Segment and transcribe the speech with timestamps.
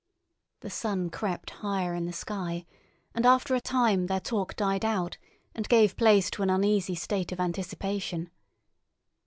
[0.61, 2.65] The sun crept higher in the sky,
[3.13, 5.19] and after a time their talk died out
[5.53, 8.31] and gave place to an uneasy state of anticipation.